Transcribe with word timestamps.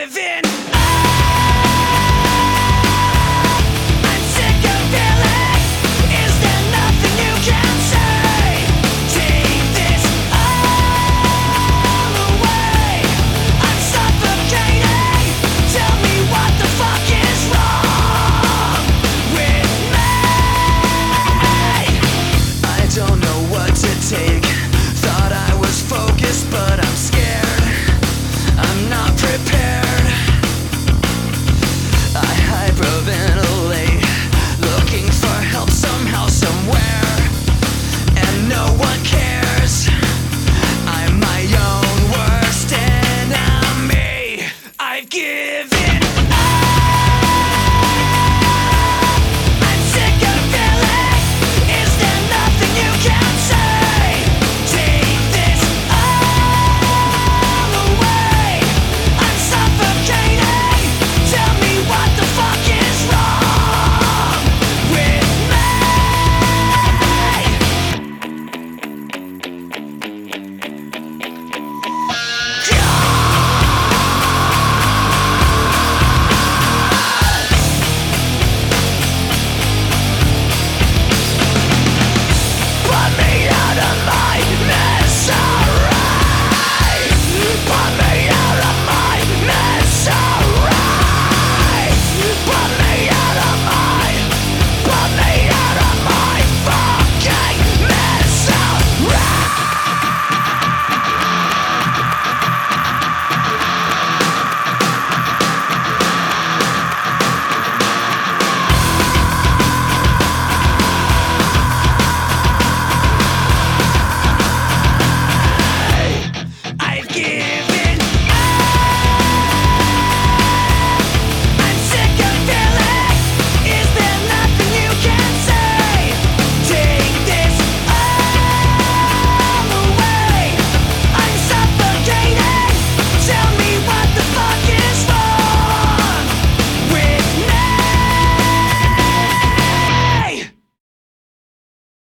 live 0.00 0.16
in 0.16 0.49